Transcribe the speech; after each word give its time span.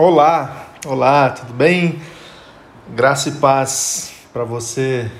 Olá, 0.00 0.68
olá, 0.86 1.30
tudo 1.30 1.52
bem? 1.52 2.00
Graça 2.94 3.30
e 3.30 3.32
paz 3.32 4.12
para 4.32 4.44
você 4.44 5.10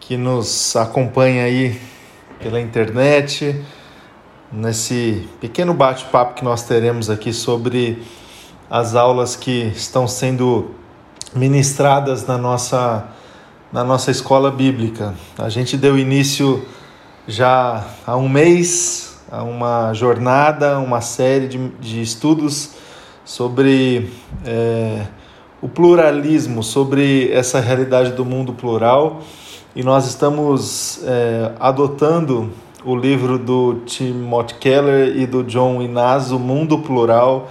que 0.00 0.16
nos 0.16 0.74
acompanha 0.74 1.44
aí 1.44 1.78
pela 2.40 2.58
internet, 2.58 3.62
nesse 4.50 5.28
pequeno 5.42 5.74
bate-papo 5.74 6.36
que 6.36 6.42
nós 6.42 6.62
teremos 6.62 7.10
aqui 7.10 7.34
sobre 7.34 8.02
as 8.70 8.94
aulas 8.94 9.36
que 9.36 9.64
estão 9.76 10.08
sendo 10.08 10.70
ministradas 11.34 12.26
na 12.26 12.38
nossa, 12.38 13.06
na 13.70 13.84
nossa 13.84 14.10
escola 14.10 14.50
bíblica. 14.50 15.14
A 15.36 15.50
gente 15.50 15.76
deu 15.76 15.98
início 15.98 16.66
já 17.28 17.84
há 18.06 18.16
um 18.16 18.26
mês 18.26 19.18
a 19.30 19.42
uma 19.42 19.92
jornada, 19.92 20.78
uma 20.78 21.02
série 21.02 21.46
de, 21.46 21.68
de 21.78 22.00
estudos 22.00 22.75
sobre 23.26 24.08
é, 24.44 25.02
o 25.60 25.68
pluralismo, 25.68 26.62
sobre 26.62 27.30
essa 27.32 27.58
realidade 27.58 28.12
do 28.12 28.24
mundo 28.24 28.54
plural. 28.54 29.20
E 29.74 29.82
nós 29.82 30.06
estamos 30.06 31.00
é, 31.04 31.50
adotando 31.58 32.52
o 32.84 32.94
livro 32.94 33.36
do 33.36 33.80
Timothy 33.84 34.54
Keller 34.54 35.18
e 35.18 35.26
do 35.26 35.42
John 35.42 35.82
Inaz, 35.82 36.30
O 36.30 36.38
Mundo 36.38 36.78
Plural, 36.78 37.50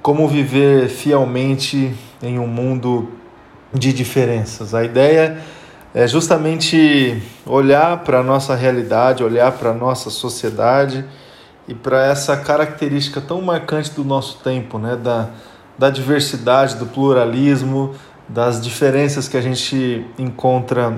Como 0.00 0.28
Viver 0.28 0.88
Fielmente 0.88 1.92
em 2.22 2.38
um 2.38 2.46
Mundo 2.46 3.08
de 3.74 3.92
Diferenças. 3.92 4.72
A 4.72 4.84
ideia 4.84 5.38
é 5.92 6.06
justamente 6.06 7.20
olhar 7.44 8.04
para 8.04 8.20
a 8.20 8.22
nossa 8.22 8.54
realidade, 8.54 9.24
olhar 9.24 9.50
para 9.50 9.70
a 9.70 9.74
nossa 9.74 10.10
sociedade 10.10 11.04
e 11.68 11.74
para 11.74 12.06
essa 12.06 12.34
característica 12.34 13.20
tão 13.20 13.42
marcante 13.42 13.90
do 13.90 14.02
nosso 14.02 14.38
tempo, 14.38 14.78
né? 14.78 14.96
da, 14.96 15.28
da 15.76 15.90
diversidade, 15.90 16.76
do 16.76 16.86
pluralismo, 16.86 17.94
das 18.26 18.60
diferenças 18.60 19.28
que 19.28 19.36
a 19.36 19.40
gente 19.42 20.04
encontra 20.18 20.96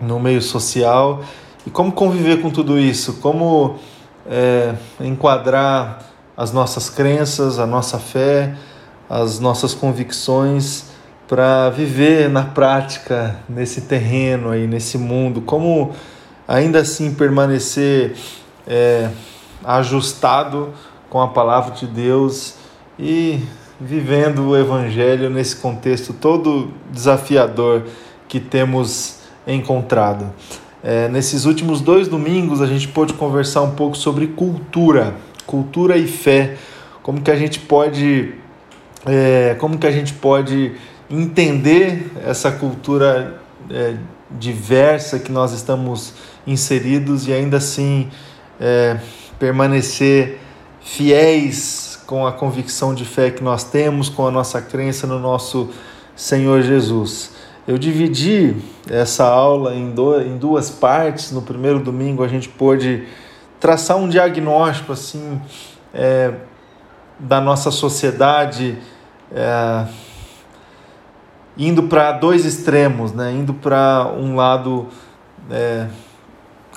no 0.00 0.18
meio 0.18 0.42
social 0.42 1.22
e 1.64 1.70
como 1.70 1.92
conviver 1.92 2.42
com 2.42 2.50
tudo 2.50 2.76
isso, 2.76 3.14
como 3.14 3.76
é, 4.26 4.74
enquadrar 5.00 6.02
as 6.36 6.52
nossas 6.52 6.90
crenças, 6.90 7.60
a 7.60 7.66
nossa 7.66 7.98
fé, 7.98 8.54
as 9.08 9.38
nossas 9.38 9.74
convicções 9.74 10.86
para 11.28 11.70
viver 11.70 12.28
na 12.28 12.42
prática 12.42 13.36
nesse 13.48 13.82
terreno 13.82 14.50
aí, 14.50 14.66
nesse 14.66 14.98
mundo, 14.98 15.40
como 15.40 15.92
ainda 16.46 16.80
assim 16.80 17.14
permanecer 17.14 18.16
é, 18.66 19.08
ajustado 19.64 20.72
com 21.08 21.20
a 21.20 21.28
palavra 21.28 21.74
de 21.74 21.86
Deus 21.86 22.54
e 22.98 23.40
vivendo 23.80 24.48
o 24.48 24.56
Evangelho 24.56 25.28
nesse 25.30 25.56
contexto 25.56 26.12
todo 26.12 26.72
desafiador 26.90 27.84
que 28.28 28.38
temos 28.38 29.18
encontrado. 29.46 30.32
É, 30.82 31.08
nesses 31.08 31.44
últimos 31.44 31.80
dois 31.80 32.08
domingos 32.08 32.60
a 32.60 32.66
gente 32.66 32.88
pôde 32.88 33.14
conversar 33.14 33.62
um 33.62 33.70
pouco 33.70 33.96
sobre 33.96 34.26
cultura, 34.28 35.14
cultura 35.46 35.96
e 35.96 36.06
fé, 36.06 36.56
como 37.02 37.20
que 37.20 37.30
a 37.30 37.36
gente 37.36 37.58
pode, 37.58 38.34
é, 39.06 39.56
como 39.58 39.78
que 39.78 39.86
a 39.86 39.90
gente 39.90 40.12
pode 40.12 40.72
entender 41.10 42.10
essa 42.26 42.50
cultura 42.50 43.40
é, 43.70 43.94
diversa 44.30 45.18
que 45.18 45.30
nós 45.30 45.52
estamos 45.52 46.14
inseridos 46.46 47.28
e 47.28 47.32
ainda 47.32 47.58
assim 47.58 48.10
é, 48.60 48.98
permanecer 49.38 50.40
fiéis 50.80 52.02
com 52.06 52.26
a 52.26 52.32
convicção 52.32 52.94
de 52.94 53.04
fé 53.04 53.30
que 53.30 53.42
nós 53.42 53.64
temos, 53.64 54.08
com 54.08 54.26
a 54.26 54.30
nossa 54.30 54.60
crença 54.60 55.06
no 55.06 55.18
nosso 55.18 55.70
Senhor 56.14 56.62
Jesus. 56.62 57.32
Eu 57.66 57.78
dividi 57.78 58.56
essa 58.90 59.24
aula 59.24 59.74
em, 59.74 59.90
do, 59.90 60.20
em 60.20 60.36
duas 60.36 60.70
partes. 60.70 61.32
No 61.32 61.40
primeiro 61.40 61.78
domingo 61.78 62.22
a 62.22 62.28
gente 62.28 62.48
pôde 62.48 63.06
traçar 63.58 63.96
um 63.96 64.08
diagnóstico 64.08 64.92
assim 64.92 65.40
é, 65.94 66.34
da 67.18 67.40
nossa 67.40 67.70
sociedade, 67.70 68.76
é, 69.34 69.86
indo 71.56 71.84
para 71.84 72.12
dois 72.12 72.44
extremos, 72.44 73.12
né? 73.12 73.32
indo 73.32 73.54
para 73.54 74.12
um 74.14 74.36
lado 74.36 74.88
é, 75.50 75.86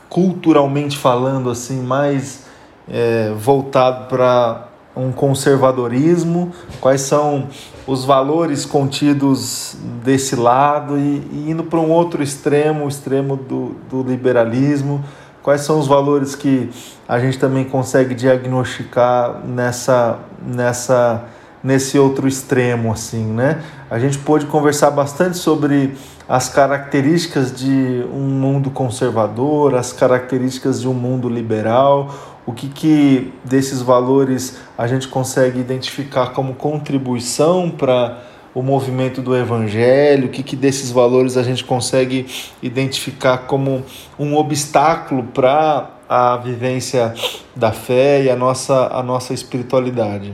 culturalmente 0.07 0.97
falando 0.97 1.49
assim 1.49 1.81
mais 1.81 2.46
é, 2.89 3.31
voltado 3.35 4.07
para 4.07 4.67
um 4.95 5.11
conservadorismo, 5.11 6.51
quais 6.81 7.01
são 7.01 7.47
os 7.85 8.03
valores 8.03 8.65
contidos 8.65 9.77
desse 10.03 10.35
lado 10.35 10.97
e, 10.97 11.27
e 11.31 11.45
indo 11.51 11.63
para 11.63 11.79
um 11.79 11.91
outro 11.91 12.23
extremo, 12.23 12.85
o 12.85 12.87
extremo 12.87 13.37
do, 13.37 13.75
do 13.89 14.01
liberalismo, 14.01 15.03
quais 15.43 15.61
são 15.61 15.79
os 15.79 15.87
valores 15.87 16.35
que 16.35 16.69
a 17.07 17.19
gente 17.19 17.37
também 17.37 17.63
consegue 17.63 18.13
diagnosticar 18.13 19.41
nessa, 19.45 20.19
nessa, 20.45 21.23
nesse 21.63 21.97
outro 21.97 22.27
extremo, 22.27 22.91
assim, 22.91 23.23
né? 23.23 23.61
A 23.89 23.97
gente 23.99 24.17
pôde 24.17 24.45
conversar 24.47 24.91
bastante 24.91 25.37
sobre 25.37 25.95
as 26.27 26.49
características 26.49 27.55
de 27.55 28.03
um 28.13 28.27
mundo 28.27 28.69
conservador, 28.69 29.75
as 29.75 29.93
características 29.93 30.81
de 30.81 30.87
um 30.89 30.93
mundo 30.93 31.29
liberal, 31.29 32.36
o 32.47 32.53
que, 32.53 32.69
que 32.69 33.33
desses 33.43 33.81
valores 33.81 34.57
a 34.77 34.87
gente 34.87 35.09
consegue 35.09 35.59
identificar 35.59 36.27
como 36.27 36.55
contribuição 36.55 37.69
para 37.69 38.23
o 38.55 38.63
movimento 38.63 39.21
do 39.21 39.35
evangelho, 39.35 40.27
o 40.27 40.29
que, 40.29 40.41
que 40.41 40.55
desses 40.55 40.89
valores 40.89 41.35
a 41.35 41.43
gente 41.43 41.65
consegue 41.65 42.25
identificar 42.63 43.39
como 43.39 43.83
um 44.17 44.33
obstáculo 44.37 45.23
para 45.23 45.91
a 46.07 46.37
vivência 46.37 47.13
da 47.53 47.73
fé 47.73 48.23
e 48.23 48.29
a 48.29 48.35
nossa, 48.37 48.87
a 48.93 49.03
nossa 49.03 49.33
espiritualidade. 49.33 50.33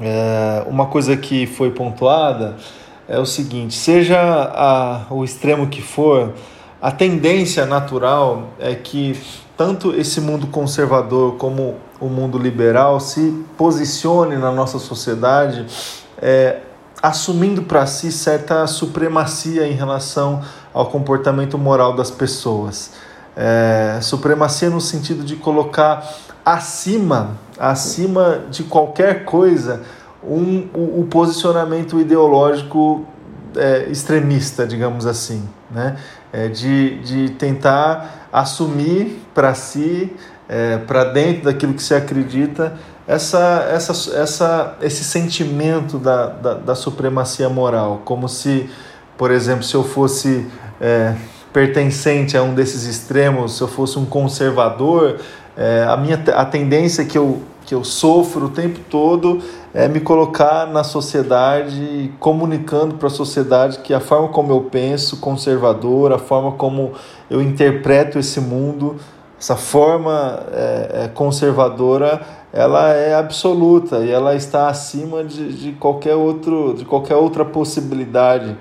É, 0.00 0.64
uma 0.66 0.86
coisa 0.86 1.16
que 1.16 1.46
foi 1.46 1.70
pontuada 1.70 2.56
é 3.08 3.20
o 3.20 3.24
seguinte: 3.24 3.74
seja 3.74 4.18
a, 4.20 5.06
o 5.08 5.24
extremo 5.24 5.68
que 5.68 5.80
for, 5.80 6.34
a 6.82 6.90
tendência 6.90 7.64
natural 7.66 8.48
é 8.58 8.74
que 8.74 9.16
tanto 9.60 9.94
esse 9.94 10.22
mundo 10.22 10.46
conservador 10.46 11.34
como 11.34 11.76
o 12.00 12.06
mundo 12.06 12.38
liberal 12.38 12.98
se 12.98 13.44
posicione 13.58 14.38
na 14.38 14.50
nossa 14.50 14.78
sociedade 14.78 15.66
é, 16.16 16.60
assumindo 17.02 17.64
para 17.64 17.84
si 17.84 18.10
certa 18.10 18.66
supremacia 18.66 19.68
em 19.68 19.74
relação 19.74 20.40
ao 20.72 20.86
comportamento 20.86 21.58
moral 21.58 21.94
das 21.94 22.10
pessoas. 22.10 22.92
É, 23.36 23.98
supremacia 24.00 24.70
no 24.70 24.80
sentido 24.80 25.22
de 25.22 25.36
colocar 25.36 26.10
acima, 26.42 27.32
acima 27.58 28.40
de 28.50 28.64
qualquer 28.64 29.26
coisa, 29.26 29.82
um, 30.24 30.68
o, 30.72 31.00
o 31.00 31.06
posicionamento 31.10 32.00
ideológico 32.00 33.04
é, 33.54 33.90
extremista, 33.90 34.66
digamos 34.66 35.04
assim, 35.04 35.46
né? 35.70 35.98
É, 36.32 36.48
de, 36.48 37.00
de 37.00 37.30
tentar 37.30 38.28
assumir 38.32 39.20
para 39.34 39.52
si, 39.54 40.12
é, 40.48 40.78
para 40.78 41.04
dentro 41.04 41.44
daquilo 41.44 41.74
que 41.74 41.82
se 41.82 41.94
acredita, 41.94 42.74
essa, 43.06 43.68
essa, 43.72 44.16
essa, 44.16 44.76
esse 44.80 45.02
sentimento 45.02 45.98
da, 45.98 46.26
da, 46.26 46.54
da 46.54 46.74
supremacia 46.76 47.48
moral, 47.48 48.02
como 48.04 48.28
se, 48.28 48.70
por 49.18 49.32
exemplo, 49.32 49.64
se 49.64 49.74
eu 49.74 49.82
fosse 49.82 50.46
é, 50.80 51.16
pertencente 51.52 52.36
a 52.36 52.42
um 52.42 52.54
desses 52.54 52.84
extremos, 52.84 53.56
se 53.56 53.62
eu 53.62 53.68
fosse 53.68 53.98
um 53.98 54.04
conservador, 54.06 55.18
é, 55.56 55.84
a 55.88 55.96
minha 55.96 56.22
a 56.34 56.44
tendência 56.44 57.04
que 57.04 57.18
eu, 57.18 57.42
que 57.70 57.74
eu 57.76 57.84
sofro 57.84 58.46
o 58.46 58.48
tempo 58.48 58.80
todo 58.90 59.40
é 59.72 59.86
me 59.86 60.00
colocar 60.00 60.66
na 60.66 60.82
sociedade, 60.82 62.12
comunicando 62.18 62.96
para 62.96 63.06
a 63.06 63.10
sociedade 63.10 63.78
que 63.78 63.94
a 63.94 64.00
forma 64.00 64.26
como 64.26 64.50
eu 64.50 64.62
penso, 64.62 65.18
conservadora, 65.18 66.16
a 66.16 66.18
forma 66.18 66.50
como 66.50 66.94
eu 67.30 67.40
interpreto 67.40 68.18
esse 68.18 68.40
mundo, 68.40 68.96
essa 69.38 69.54
forma 69.54 70.42
é, 70.52 71.04
é, 71.04 71.08
conservadora, 71.14 72.20
ela 72.52 72.88
é 72.92 73.14
absoluta 73.14 74.00
e 74.00 74.10
ela 74.10 74.34
está 74.34 74.68
acima 74.68 75.22
de, 75.22 75.52
de, 75.52 75.70
qualquer, 75.70 76.16
outro, 76.16 76.74
de 76.76 76.84
qualquer 76.84 77.14
outra 77.14 77.44
possibilidade 77.44 78.56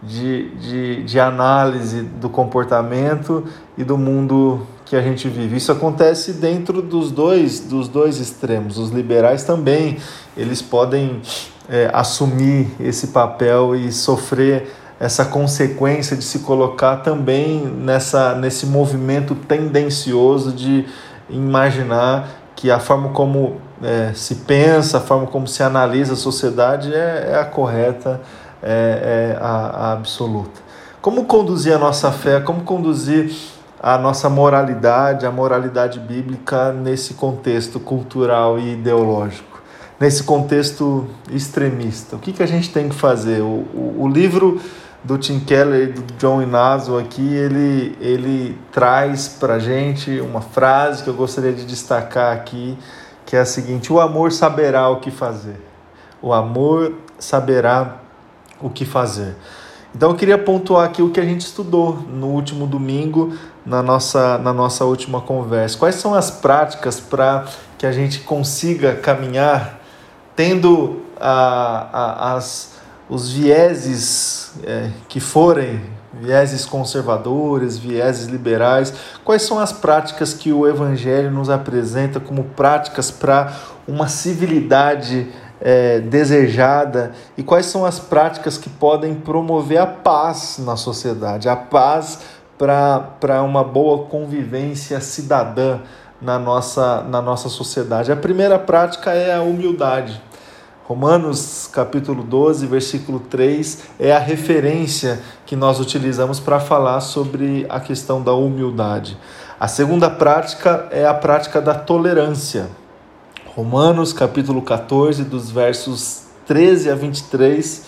de, 0.00 0.50
de, 0.50 1.02
de 1.02 1.18
análise 1.18 2.02
do 2.02 2.30
comportamento 2.30 3.42
e 3.76 3.82
do 3.82 3.98
mundo 3.98 4.64
que 4.92 4.96
a 4.96 5.00
gente 5.00 5.26
vive. 5.26 5.56
Isso 5.56 5.72
acontece 5.72 6.34
dentro 6.34 6.82
dos 6.82 7.10
dois, 7.10 7.60
dos 7.60 7.88
dois 7.88 8.18
extremos. 8.18 8.76
Os 8.76 8.90
liberais 8.90 9.42
também, 9.42 9.96
eles 10.36 10.60
podem 10.60 11.22
é, 11.66 11.88
assumir 11.94 12.68
esse 12.78 13.06
papel 13.06 13.74
e 13.74 13.90
sofrer 13.90 14.70
essa 15.00 15.24
consequência 15.24 16.14
de 16.14 16.22
se 16.22 16.40
colocar 16.40 16.98
também 16.98 17.64
nessa, 17.64 18.34
nesse 18.34 18.66
movimento 18.66 19.34
tendencioso 19.34 20.52
de 20.52 20.84
imaginar 21.30 22.28
que 22.54 22.70
a 22.70 22.78
forma 22.78 23.08
como 23.14 23.56
é, 23.82 24.12
se 24.14 24.34
pensa, 24.34 24.98
a 24.98 25.00
forma 25.00 25.26
como 25.26 25.48
se 25.48 25.62
analisa 25.62 26.12
a 26.12 26.16
sociedade 26.16 26.92
é, 26.92 27.30
é 27.32 27.38
a 27.38 27.46
correta, 27.46 28.20
é, 28.62 29.36
é 29.36 29.38
a, 29.40 29.48
a 29.48 29.92
absoluta. 29.94 30.60
Como 31.00 31.24
conduzir 31.24 31.72
a 31.72 31.78
nossa 31.78 32.12
fé, 32.12 32.40
como 32.40 32.60
conduzir 32.60 33.32
a 33.82 33.98
nossa 33.98 34.28
moralidade, 34.28 35.26
a 35.26 35.30
moralidade 35.32 35.98
bíblica 35.98 36.72
nesse 36.72 37.14
contexto 37.14 37.80
cultural 37.80 38.56
e 38.56 38.74
ideológico, 38.74 39.60
nesse 39.98 40.22
contexto 40.22 41.08
extremista. 41.32 42.14
O 42.14 42.20
que, 42.20 42.32
que 42.32 42.44
a 42.44 42.46
gente 42.46 42.70
tem 42.70 42.88
que 42.88 42.94
fazer? 42.94 43.40
O, 43.40 43.66
o, 43.74 43.96
o 44.02 44.08
livro 44.08 44.60
do 45.02 45.18
Tim 45.18 45.40
Keller 45.40 45.88
e 45.88 45.92
do 45.92 46.02
John 46.16 46.40
Inazo 46.40 46.96
aqui, 46.96 47.34
ele, 47.34 47.96
ele 48.00 48.56
traz 48.70 49.26
para 49.26 49.58
gente 49.58 50.20
uma 50.20 50.40
frase 50.40 51.02
que 51.02 51.10
eu 51.10 51.14
gostaria 51.14 51.52
de 51.52 51.64
destacar 51.64 52.36
aqui, 52.36 52.78
que 53.26 53.34
é 53.34 53.40
a 53.40 53.44
seguinte: 53.44 53.92
o 53.92 54.00
amor 54.00 54.30
saberá 54.30 54.88
o 54.88 55.00
que 55.00 55.10
fazer. 55.10 55.60
O 56.20 56.32
amor 56.32 56.92
saberá 57.18 57.96
o 58.60 58.70
que 58.70 58.84
fazer. 58.84 59.34
Então 59.94 60.10
eu 60.10 60.16
queria 60.16 60.38
pontuar 60.38 60.86
aqui 60.86 61.02
o 61.02 61.10
que 61.10 61.20
a 61.20 61.24
gente 61.24 61.42
estudou 61.42 61.96
no 62.08 62.28
último 62.28 62.66
domingo, 62.66 63.36
na 63.64 63.82
nossa, 63.82 64.38
na 64.38 64.52
nossa 64.52 64.84
última 64.84 65.20
conversa. 65.20 65.78
Quais 65.78 65.96
são 65.96 66.14
as 66.14 66.30
práticas 66.30 66.98
para 66.98 67.44
que 67.76 67.86
a 67.86 67.92
gente 67.92 68.20
consiga 68.20 68.94
caminhar 68.96 69.80
tendo 70.34 71.02
a, 71.20 71.88
a, 71.92 72.34
as, 72.34 72.72
os 73.08 73.30
vieses 73.30 74.52
é, 74.64 74.90
que 75.08 75.20
forem, 75.20 75.80
vieses 76.12 76.64
conservadores, 76.64 77.78
vieses 77.78 78.26
liberais, 78.26 78.92
quais 79.24 79.42
são 79.42 79.58
as 79.58 79.72
práticas 79.72 80.34
que 80.34 80.52
o 80.52 80.66
Evangelho 80.66 81.30
nos 81.30 81.48
apresenta 81.48 82.20
como 82.20 82.44
práticas 82.44 83.10
para 83.10 83.52
uma 83.86 84.08
civilidade 84.08 85.28
é, 85.62 86.00
desejada 86.00 87.12
e 87.38 87.42
quais 87.42 87.66
são 87.66 87.86
as 87.86 88.00
práticas 88.00 88.58
que 88.58 88.68
podem 88.68 89.14
promover 89.14 89.78
a 89.78 89.86
paz 89.86 90.58
na 90.58 90.76
sociedade, 90.76 91.48
a 91.48 91.54
paz 91.54 92.18
para 92.58 93.42
uma 93.42 93.62
boa 93.62 94.06
convivência 94.06 95.00
cidadã 95.00 95.78
na 96.20 96.38
nossa, 96.38 97.02
na 97.02 97.22
nossa 97.22 97.48
sociedade. 97.48 98.12
A 98.12 98.16
primeira 98.16 98.58
prática 98.58 99.12
é 99.12 99.34
a 99.34 99.42
humildade. 99.42 100.20
Romanos 100.84 101.70
capítulo 101.72 102.22
12, 102.22 102.66
versículo 102.66 103.20
3 103.20 103.84
é 103.98 104.12
a 104.12 104.18
referência 104.18 105.20
que 105.46 105.54
nós 105.54 105.80
utilizamos 105.80 106.40
para 106.40 106.58
falar 106.60 107.00
sobre 107.00 107.64
a 107.68 107.80
questão 107.80 108.20
da 108.20 108.34
humildade. 108.34 109.16
A 109.58 109.68
segunda 109.68 110.10
prática 110.10 110.88
é 110.90 111.06
a 111.06 111.14
prática 111.14 111.60
da 111.60 111.72
tolerância. 111.72 112.68
Romanos 113.54 114.14
capítulo 114.14 114.62
14, 114.62 115.24
dos 115.24 115.50
versos 115.50 116.22
13 116.46 116.88
a 116.88 116.94
23, 116.94 117.82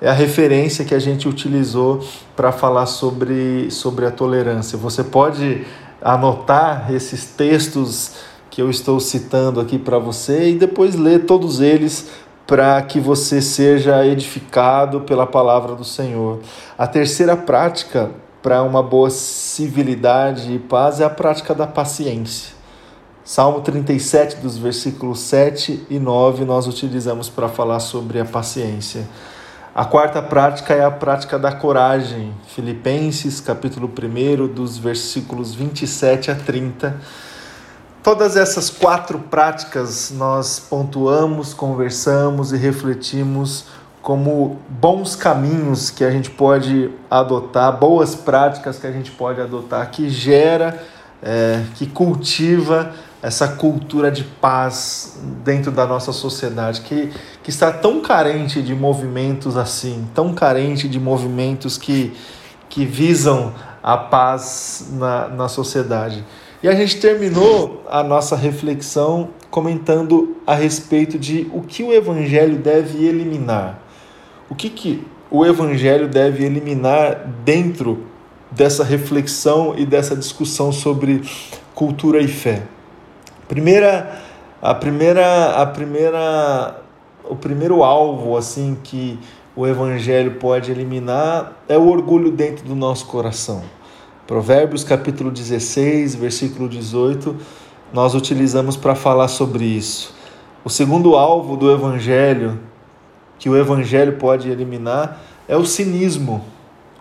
é 0.00 0.08
a 0.08 0.12
referência 0.12 0.84
que 0.84 0.94
a 0.94 1.00
gente 1.00 1.28
utilizou 1.28 2.00
para 2.36 2.52
falar 2.52 2.86
sobre, 2.86 3.68
sobre 3.72 4.06
a 4.06 4.12
tolerância. 4.12 4.78
Você 4.78 5.02
pode 5.02 5.66
anotar 6.00 6.94
esses 6.94 7.24
textos 7.24 8.12
que 8.50 8.62
eu 8.62 8.70
estou 8.70 9.00
citando 9.00 9.58
aqui 9.58 9.80
para 9.80 9.98
você 9.98 10.50
e 10.50 10.54
depois 10.54 10.94
ler 10.94 11.26
todos 11.26 11.60
eles 11.60 12.08
para 12.46 12.80
que 12.80 13.00
você 13.00 13.42
seja 13.42 14.06
edificado 14.06 15.00
pela 15.00 15.26
palavra 15.26 15.74
do 15.74 15.84
Senhor. 15.84 16.38
A 16.78 16.86
terceira 16.86 17.36
prática 17.36 18.12
para 18.40 18.62
uma 18.62 18.80
boa 18.80 19.10
civilidade 19.10 20.54
e 20.54 20.58
paz 20.60 21.00
é 21.00 21.04
a 21.04 21.10
prática 21.10 21.52
da 21.52 21.66
paciência. 21.66 22.59
Salmo 23.24 23.60
37, 23.60 24.36
dos 24.36 24.56
versículos 24.56 25.20
7 25.20 25.86
e 25.90 25.98
9, 25.98 26.44
nós 26.46 26.66
utilizamos 26.66 27.28
para 27.28 27.48
falar 27.48 27.78
sobre 27.78 28.18
a 28.18 28.24
paciência. 28.24 29.06
A 29.74 29.84
quarta 29.84 30.22
prática 30.22 30.74
é 30.74 30.82
a 30.82 30.90
prática 30.90 31.38
da 31.38 31.52
coragem. 31.52 32.34
Filipenses, 32.48 33.38
capítulo 33.38 33.88
1, 33.88 34.48
dos 34.48 34.78
versículos 34.78 35.54
27 35.54 36.30
a 36.30 36.34
30. 36.34 36.96
Todas 38.02 38.36
essas 38.36 38.70
quatro 38.70 39.18
práticas 39.18 40.10
nós 40.10 40.58
pontuamos, 40.58 41.52
conversamos 41.52 42.52
e 42.52 42.56
refletimos 42.56 43.66
como 44.00 44.58
bons 44.66 45.14
caminhos 45.14 45.90
que 45.90 46.02
a 46.02 46.10
gente 46.10 46.30
pode 46.30 46.90
adotar, 47.10 47.78
boas 47.78 48.14
práticas 48.14 48.78
que 48.78 48.86
a 48.86 48.92
gente 48.92 49.10
pode 49.10 49.42
adotar, 49.42 49.90
que 49.90 50.08
gera, 50.08 50.82
é, 51.22 51.62
que 51.74 51.86
cultiva 51.86 52.94
essa 53.22 53.48
cultura 53.48 54.10
de 54.10 54.24
paz 54.24 55.18
dentro 55.44 55.70
da 55.70 55.86
nossa 55.86 56.12
sociedade, 56.12 56.80
que, 56.80 57.10
que 57.42 57.50
está 57.50 57.70
tão 57.70 58.00
carente 58.00 58.62
de 58.62 58.74
movimentos 58.74 59.56
assim, 59.56 60.08
tão 60.14 60.32
carente 60.32 60.88
de 60.88 60.98
movimentos 60.98 61.76
que, 61.76 62.12
que 62.68 62.84
visam 62.86 63.52
a 63.82 63.96
paz 63.96 64.88
na, 64.92 65.28
na 65.28 65.48
sociedade. 65.48 66.24
E 66.62 66.68
a 66.68 66.74
gente 66.74 67.00
terminou 67.00 67.84
a 67.88 68.02
nossa 68.02 68.36
reflexão 68.36 69.30
comentando 69.50 70.36
a 70.46 70.54
respeito 70.54 71.18
de 71.18 71.50
o 71.52 71.62
que 71.62 71.82
o 71.82 71.92
Evangelho 71.92 72.58
deve 72.58 73.04
eliminar. 73.04 73.80
O 74.48 74.54
que, 74.54 74.68
que 74.68 75.06
o 75.30 75.44
Evangelho 75.46 76.08
deve 76.08 76.44
eliminar 76.44 77.26
dentro 77.44 78.04
dessa 78.50 78.82
reflexão 78.82 79.74
e 79.76 79.86
dessa 79.86 80.16
discussão 80.16 80.72
sobre 80.72 81.22
cultura 81.74 82.20
e 82.20 82.28
fé. 82.28 82.62
Primeira, 83.50 84.22
a 84.62 84.72
primeira, 84.72 85.60
a 85.60 85.66
primeira, 85.66 86.84
o 87.28 87.34
primeiro 87.34 87.82
alvo 87.82 88.36
assim 88.36 88.78
que 88.80 89.18
o 89.56 89.66
evangelho 89.66 90.36
pode 90.36 90.70
eliminar 90.70 91.54
é 91.68 91.76
o 91.76 91.88
orgulho 91.88 92.30
dentro 92.30 92.64
do 92.64 92.76
nosso 92.76 93.06
coração. 93.06 93.64
Provérbios 94.24 94.84
capítulo 94.84 95.32
16, 95.32 96.14
versículo 96.14 96.68
18, 96.68 97.36
nós 97.92 98.14
utilizamos 98.14 98.76
para 98.76 98.94
falar 98.94 99.26
sobre 99.26 99.64
isso. 99.64 100.14
O 100.64 100.70
segundo 100.70 101.16
alvo 101.16 101.56
do 101.56 101.72
evangelho 101.72 102.60
que 103.36 103.48
o 103.48 103.56
evangelho 103.56 104.12
pode 104.12 104.48
eliminar 104.48 105.20
é 105.48 105.56
o 105.56 105.66
cinismo 105.66 106.44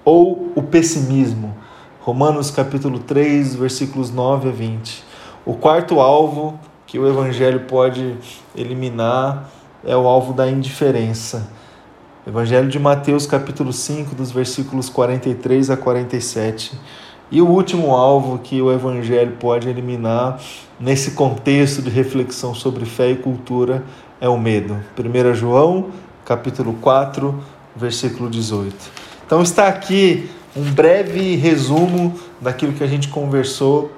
ou 0.03 0.51
o 0.55 0.63
pessimismo. 0.63 1.55
Romanos 2.01 2.49
capítulo 2.49 2.97
3, 2.97 3.53
versículos 3.53 4.09
9 4.09 4.49
a 4.49 4.51
20. 4.51 5.08
O 5.49 5.55
quarto 5.55 5.99
alvo 5.99 6.59
que 6.85 6.99
o 6.99 7.07
Evangelho 7.07 7.61
pode 7.61 8.15
eliminar 8.55 9.49
é 9.83 9.97
o 9.97 10.07
alvo 10.07 10.31
da 10.31 10.47
indiferença. 10.47 11.49
Evangelho 12.27 12.69
de 12.69 12.77
Mateus, 12.77 13.25
capítulo 13.25 13.73
5, 13.73 14.13
dos 14.13 14.29
versículos 14.29 14.89
43 14.89 15.71
a 15.71 15.75
47. 15.75 16.79
E 17.31 17.41
o 17.41 17.47
último 17.47 17.95
alvo 17.95 18.37
que 18.37 18.61
o 18.61 18.71
Evangelho 18.71 19.37
pode 19.39 19.68
eliminar 19.68 20.39
nesse 20.79 21.11
contexto 21.15 21.81
de 21.81 21.89
reflexão 21.89 22.53
sobre 22.53 22.85
fé 22.85 23.09
e 23.09 23.15
cultura 23.15 23.83
é 24.21 24.29
o 24.29 24.37
medo. 24.37 24.77
1 24.95 25.33
João, 25.33 25.87
capítulo 26.25 26.73
4, 26.73 27.44
versículo 27.75 28.29
18. 28.29 28.75
Então 29.25 29.41
está 29.41 29.68
aqui 29.68 30.29
um 30.56 30.71
breve 30.71 31.35
resumo 31.37 32.13
daquilo 32.39 32.73
que 32.73 32.83
a 32.83 32.87
gente 32.87 33.07
conversou 33.07 33.97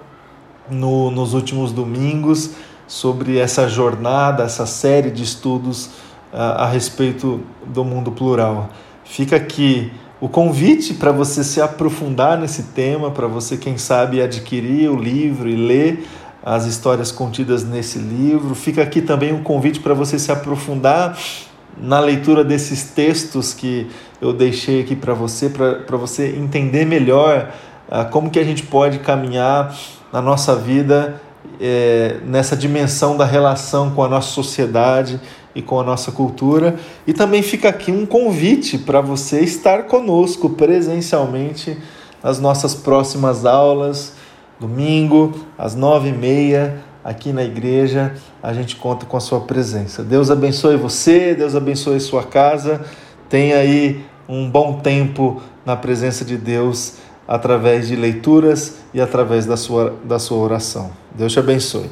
no, 0.69 1.09
nos 1.11 1.33
últimos 1.33 1.71
domingos 1.71 2.51
sobre 2.87 3.37
essa 3.37 3.67
jornada, 3.67 4.43
essa 4.43 4.65
série 4.65 5.09
de 5.09 5.23
estudos 5.23 5.89
a, 6.31 6.63
a 6.63 6.67
respeito 6.67 7.41
do 7.65 7.83
mundo 7.83 8.11
plural. 8.11 8.69
Fica 9.03 9.35
aqui 9.35 9.91
o 10.19 10.29
convite 10.29 10.93
para 10.93 11.11
você 11.11 11.43
se 11.43 11.59
aprofundar 11.59 12.37
nesse 12.37 12.63
tema, 12.63 13.09
para 13.09 13.27
você, 13.27 13.57
quem 13.57 13.77
sabe, 13.77 14.21
adquirir 14.21 14.89
o 14.89 14.95
livro 14.95 15.49
e 15.49 15.55
ler 15.55 16.07
as 16.43 16.65
histórias 16.65 17.11
contidas 17.11 17.63
nesse 17.63 17.97
livro. 17.97 18.53
Fica 18.53 18.83
aqui 18.83 19.01
também 19.01 19.33
um 19.33 19.41
convite 19.41 19.79
para 19.79 19.93
você 19.93 20.19
se 20.19 20.31
aprofundar 20.31 21.17
na 21.77 21.99
leitura 21.99 22.43
desses 22.43 22.83
textos 22.83 23.53
que 23.53 23.87
eu 24.21 24.33
deixei 24.33 24.81
aqui 24.81 24.95
para 24.95 25.13
você, 25.13 25.49
para 25.49 25.97
você 25.97 26.35
entender 26.35 26.85
melhor 26.85 27.51
uh, 27.89 28.09
como 28.11 28.29
que 28.29 28.39
a 28.39 28.43
gente 28.43 28.63
pode 28.63 28.99
caminhar 28.99 29.75
na 30.11 30.21
nossa 30.21 30.55
vida, 30.55 31.21
é, 31.59 32.17
nessa 32.25 32.55
dimensão 32.55 33.15
da 33.15 33.25
relação 33.25 33.91
com 33.91 34.03
a 34.03 34.09
nossa 34.09 34.29
sociedade 34.29 35.19
e 35.55 35.61
com 35.61 35.79
a 35.79 35.83
nossa 35.83 36.11
cultura. 36.11 36.75
E 37.05 37.13
também 37.13 37.41
fica 37.41 37.69
aqui 37.69 37.91
um 37.91 38.05
convite 38.05 38.77
para 38.77 39.01
você 39.01 39.41
estar 39.41 39.83
conosco 39.83 40.49
presencialmente 40.49 41.77
nas 42.23 42.39
nossas 42.39 42.75
próximas 42.75 43.45
aulas, 43.45 44.13
domingo, 44.59 45.33
às 45.57 45.75
nove 45.75 46.09
e 46.09 46.13
meia, 46.13 46.81
aqui 47.03 47.33
na 47.33 47.43
igreja. 47.43 48.13
A 48.41 48.53
gente 48.53 48.75
conta 48.75 49.05
com 49.05 49.17
a 49.17 49.19
sua 49.19 49.41
presença. 49.41 50.03
Deus 50.03 50.29
abençoe 50.29 50.77
você, 50.77 51.33
Deus 51.33 51.55
abençoe 51.55 51.99
sua 51.99 52.23
casa. 52.23 52.81
Tenha 53.27 53.57
aí 53.57 54.05
um 54.27 54.49
bom 54.49 54.79
tempo 54.79 55.41
na 55.65 55.75
presença 55.75 56.23
de 56.23 56.37
Deus 56.37 56.97
através 57.27 57.87
de 57.87 57.95
leituras 57.95 58.77
e 58.93 59.01
através 59.01 59.45
da 59.45 59.55
sua, 59.55 59.95
da 60.03 60.19
sua 60.19 60.37
oração. 60.37 60.91
Deus 61.15 61.31
te 61.31 61.39
abençoe. 61.39 61.89